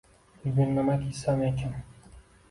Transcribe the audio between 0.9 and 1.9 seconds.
kiysam ekin?